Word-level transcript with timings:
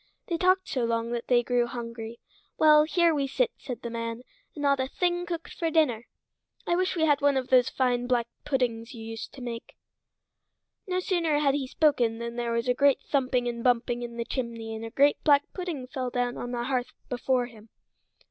They 0.29 0.37
talked 0.39 0.67
so 0.67 0.83
long 0.83 1.11
that 1.11 1.27
they 1.27 1.43
grew 1.43 1.67
hungry. 1.67 2.19
"Well, 2.57 2.85
here 2.85 3.13
we 3.13 3.27
sit," 3.27 3.51
said 3.59 3.83
the 3.83 3.91
man, 3.91 4.23
"and 4.55 4.63
not 4.63 4.79
a 4.79 4.87
thing 4.87 5.27
cooked 5.27 5.53
for 5.53 5.69
dinner. 5.69 6.07
I 6.65 6.75
wish 6.75 6.95
we 6.95 7.05
had 7.05 7.21
one 7.21 7.37
of 7.37 7.49
those 7.49 7.69
fine 7.69 8.07
black 8.07 8.25
puddings 8.43 8.95
you 8.95 9.03
used 9.05 9.31
to 9.35 9.41
make." 9.43 9.75
No 10.87 11.01
sooner 11.01 11.37
had 11.37 11.53
he 11.53 11.67
spoken 11.67 12.17
than 12.17 12.35
there 12.35 12.51
was 12.53 12.67
a 12.67 12.73
great 12.73 13.01
thumping 13.11 13.47
and 13.47 13.63
bumping 13.63 14.01
in 14.01 14.17
the 14.17 14.25
chimney 14.25 14.73
and 14.75 14.83
a 14.83 14.89
great 14.89 15.23
black 15.23 15.43
pudding 15.53 15.85
fell 15.85 16.09
down 16.09 16.35
on 16.35 16.49
the 16.51 16.63
hearth 16.63 16.93
before 17.07 17.45
him. 17.45 17.69